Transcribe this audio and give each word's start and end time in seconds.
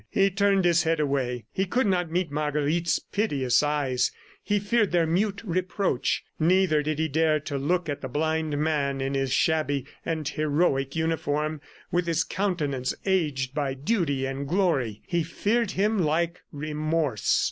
He 0.09 0.31
turned 0.31 0.65
his 0.65 0.81
head 0.81 0.99
away; 0.99 1.45
he 1.53 1.65
could 1.65 1.85
not 1.85 2.09
meet 2.09 2.31
Marguerite's 2.31 2.97
piteous 2.97 3.61
eyes; 3.61 4.09
he 4.43 4.57
feared 4.57 4.91
their 4.91 5.05
mute 5.05 5.43
reproach. 5.45 6.23
Neither 6.39 6.81
did 6.81 6.97
he 6.97 7.07
dare 7.07 7.39
to 7.41 7.57
look 7.59 7.87
at 7.87 8.01
the 8.01 8.07
blind 8.07 8.57
man 8.57 8.99
in 8.99 9.13
his 9.13 9.31
shabby 9.31 9.85
and 10.03 10.27
heroic 10.27 10.95
uniform, 10.95 11.61
with 11.91 12.07
his 12.07 12.23
countenance 12.23 12.95
aged 13.05 13.53
by 13.53 13.75
duty 13.75 14.25
and 14.25 14.47
glory. 14.47 15.03
He 15.05 15.21
feared 15.21 15.73
him 15.73 15.99
like 15.99 16.41
remorse. 16.51 17.39